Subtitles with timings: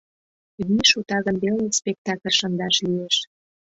[0.67, 3.15] Вий шута гын веле спектакль шындаш лиеш.